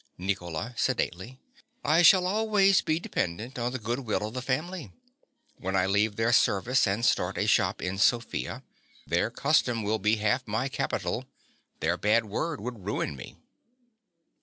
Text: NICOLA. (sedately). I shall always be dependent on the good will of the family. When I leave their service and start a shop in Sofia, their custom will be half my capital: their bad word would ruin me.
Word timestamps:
NICOLA. 0.17 0.73
(sedately). 0.77 1.37
I 1.83 2.01
shall 2.01 2.25
always 2.25 2.81
be 2.81 2.99
dependent 2.99 3.59
on 3.59 3.71
the 3.71 3.77
good 3.77 3.99
will 3.99 4.27
of 4.29 4.33
the 4.33 4.41
family. 4.41 4.91
When 5.57 5.75
I 5.75 5.85
leave 5.85 6.15
their 6.15 6.33
service 6.33 6.87
and 6.87 7.05
start 7.05 7.37
a 7.37 7.45
shop 7.45 7.83
in 7.83 7.99
Sofia, 7.99 8.63
their 9.05 9.29
custom 9.29 9.83
will 9.83 9.99
be 9.99 10.15
half 10.15 10.47
my 10.47 10.69
capital: 10.69 11.25
their 11.81 11.97
bad 11.97 12.25
word 12.25 12.59
would 12.61 12.83
ruin 12.83 13.15
me. 13.15 13.37